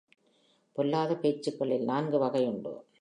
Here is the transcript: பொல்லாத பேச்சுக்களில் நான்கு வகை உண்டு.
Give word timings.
பொல்லாத 0.71 1.15
பேச்சுக்களில் 1.15 1.83
நான்கு 1.83 2.19
வகை 2.19 2.45
உண்டு. 2.45 2.73